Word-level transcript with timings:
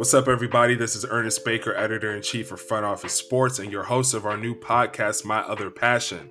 What's 0.00 0.14
up, 0.14 0.28
everybody? 0.28 0.76
This 0.76 0.96
is 0.96 1.04
Ernest 1.10 1.44
Baker, 1.44 1.74
editor 1.76 2.16
in 2.16 2.22
chief 2.22 2.52
of 2.52 2.58
Front 2.58 2.86
Office 2.86 3.12
Sports, 3.12 3.58
and 3.58 3.70
your 3.70 3.82
host 3.82 4.14
of 4.14 4.24
our 4.24 4.38
new 4.38 4.54
podcast, 4.54 5.26
My 5.26 5.40
Other 5.40 5.68
Passion. 5.70 6.30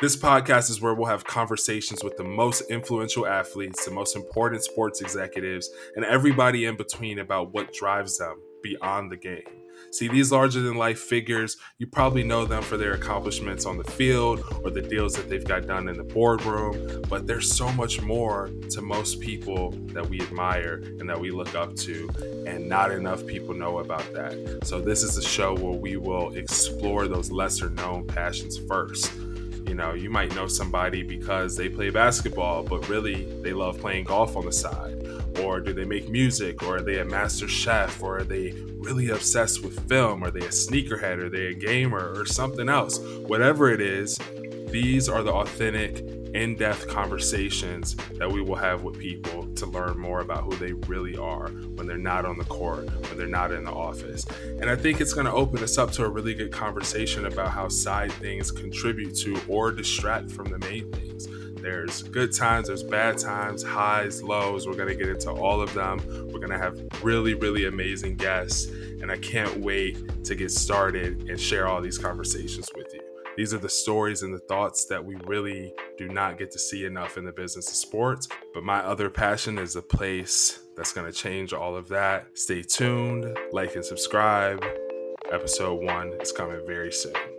This 0.00 0.14
podcast 0.14 0.68
is 0.68 0.82
where 0.82 0.92
we'll 0.92 1.06
have 1.06 1.24
conversations 1.24 2.04
with 2.04 2.18
the 2.18 2.24
most 2.24 2.70
influential 2.70 3.26
athletes, 3.26 3.86
the 3.86 3.90
most 3.90 4.16
important 4.16 4.64
sports 4.64 5.00
executives, 5.00 5.70
and 5.94 6.04
everybody 6.04 6.66
in 6.66 6.76
between 6.76 7.18
about 7.18 7.54
what 7.54 7.72
drives 7.72 8.18
them 8.18 8.42
beyond 8.66 9.10
the 9.10 9.16
game. 9.16 9.66
See, 9.92 10.08
these 10.08 10.32
larger 10.32 10.60
than 10.60 10.76
life 10.76 10.98
figures, 10.98 11.56
you 11.78 11.86
probably 11.86 12.24
know 12.24 12.44
them 12.44 12.62
for 12.62 12.76
their 12.76 12.94
accomplishments 12.94 13.64
on 13.64 13.78
the 13.78 13.84
field 13.84 14.42
or 14.64 14.70
the 14.70 14.82
deals 14.82 15.14
that 15.14 15.28
they've 15.28 15.44
got 15.44 15.66
done 15.66 15.88
in 15.88 15.96
the 15.96 16.02
boardroom, 16.02 17.02
but 17.08 17.26
there's 17.26 17.50
so 17.50 17.70
much 17.72 18.02
more 18.02 18.50
to 18.70 18.82
most 18.82 19.20
people 19.20 19.70
that 19.94 20.06
we 20.08 20.20
admire 20.20 20.82
and 20.98 21.08
that 21.08 21.18
we 21.18 21.30
look 21.30 21.54
up 21.54 21.76
to, 21.76 22.10
and 22.46 22.68
not 22.68 22.90
enough 22.90 23.24
people 23.26 23.54
know 23.54 23.78
about 23.78 24.12
that. 24.12 24.60
So, 24.64 24.80
this 24.80 25.02
is 25.02 25.16
a 25.16 25.22
show 25.22 25.54
where 25.54 25.78
we 25.78 25.96
will 25.96 26.34
explore 26.34 27.06
those 27.06 27.30
lesser 27.30 27.70
known 27.70 28.06
passions 28.06 28.58
first. 28.58 29.12
You 29.66 29.74
know, 29.74 29.94
you 29.94 30.10
might 30.10 30.34
know 30.34 30.46
somebody 30.46 31.02
because 31.02 31.56
they 31.56 31.68
play 31.68 31.90
basketball, 31.90 32.62
but 32.62 32.88
really 32.88 33.24
they 33.42 33.52
love 33.52 33.80
playing 33.80 34.04
golf 34.04 34.36
on 34.36 34.44
the 34.44 34.52
side. 34.52 35.04
Or 35.42 35.60
do 35.60 35.72
they 35.72 35.84
make 35.84 36.08
music 36.08 36.62
or 36.62 36.76
are 36.76 36.82
they 36.82 36.98
a 36.98 37.04
master 37.04 37.48
chef 37.48 38.02
or 38.02 38.18
are 38.18 38.24
they 38.24 38.52
really 38.76 39.10
obsessed 39.10 39.64
with 39.64 39.88
film 39.88 40.22
are 40.22 40.30
they 40.30 40.46
a 40.46 40.50
sneakerhead 40.50 41.18
are 41.18 41.28
they 41.28 41.48
a 41.48 41.54
gamer 41.54 42.14
or 42.16 42.24
something 42.24 42.68
else? 42.68 42.98
Whatever 43.26 43.70
it 43.70 43.80
is 43.80 44.16
these 44.70 45.08
are 45.08 45.22
the 45.22 45.32
authentic 45.32 46.25
in-depth 46.36 46.88
conversations 46.88 47.96
that 48.18 48.30
we 48.30 48.42
will 48.42 48.56
have 48.56 48.82
with 48.82 48.98
people 48.98 49.46
to 49.54 49.66
learn 49.66 49.98
more 49.98 50.20
about 50.20 50.44
who 50.44 50.54
they 50.56 50.72
really 50.86 51.16
are 51.16 51.48
when 51.48 51.86
they're 51.86 51.96
not 51.96 52.24
on 52.24 52.36
the 52.36 52.44
court 52.44 52.84
when 53.08 53.16
they're 53.16 53.26
not 53.26 53.52
in 53.52 53.64
the 53.64 53.72
office 53.72 54.26
and 54.60 54.68
i 54.68 54.76
think 54.76 55.00
it's 55.00 55.14
going 55.14 55.26
to 55.26 55.32
open 55.32 55.62
us 55.62 55.78
up 55.78 55.90
to 55.90 56.04
a 56.04 56.08
really 56.08 56.34
good 56.34 56.52
conversation 56.52 57.26
about 57.26 57.50
how 57.50 57.68
side 57.68 58.12
things 58.12 58.50
contribute 58.50 59.14
to 59.14 59.40
or 59.48 59.72
distract 59.72 60.30
from 60.30 60.48
the 60.50 60.58
main 60.58 60.90
things 60.92 61.26
there's 61.66 62.04
good 62.04 62.32
times, 62.32 62.68
there's 62.68 62.84
bad 62.84 63.18
times, 63.18 63.64
highs, 63.64 64.22
lows. 64.22 64.68
We're 64.68 64.76
going 64.76 64.88
to 64.88 64.94
get 64.94 65.08
into 65.08 65.32
all 65.32 65.60
of 65.60 65.74
them. 65.74 65.98
We're 66.30 66.38
going 66.38 66.50
to 66.50 66.58
have 66.58 66.78
really, 67.02 67.34
really 67.34 67.66
amazing 67.66 68.14
guests. 68.16 68.66
And 68.66 69.10
I 69.10 69.16
can't 69.16 69.56
wait 69.56 70.24
to 70.26 70.36
get 70.36 70.52
started 70.52 71.28
and 71.28 71.40
share 71.40 71.66
all 71.66 71.80
these 71.80 71.98
conversations 71.98 72.70
with 72.76 72.94
you. 72.94 73.05
These 73.36 73.52
are 73.52 73.58
the 73.58 73.68
stories 73.68 74.22
and 74.22 74.32
the 74.32 74.38
thoughts 74.38 74.86
that 74.86 75.04
we 75.04 75.16
really 75.26 75.74
do 75.98 76.08
not 76.08 76.38
get 76.38 76.50
to 76.52 76.58
see 76.58 76.86
enough 76.86 77.18
in 77.18 77.24
the 77.26 77.32
business 77.32 77.68
of 77.68 77.74
sports. 77.74 78.28
But 78.54 78.64
my 78.64 78.78
other 78.78 79.10
passion 79.10 79.58
is 79.58 79.76
a 79.76 79.82
place 79.82 80.60
that's 80.74 80.94
going 80.94 81.06
to 81.06 81.12
change 81.12 81.52
all 81.52 81.76
of 81.76 81.86
that. 81.88 82.28
Stay 82.32 82.62
tuned, 82.62 83.36
like 83.52 83.74
and 83.74 83.84
subscribe. 83.84 84.64
Episode 85.30 85.84
one 85.84 86.14
is 86.20 86.32
coming 86.32 86.66
very 86.66 86.92
soon. 86.92 87.35